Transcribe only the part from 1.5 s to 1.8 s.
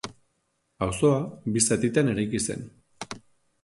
bi